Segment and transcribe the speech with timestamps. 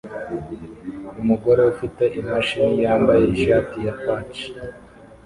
[1.21, 4.37] Umugore ufite imashini yambaye ishati ya pach